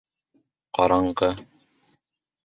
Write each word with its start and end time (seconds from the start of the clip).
Ҡараңғы. 0.77 1.29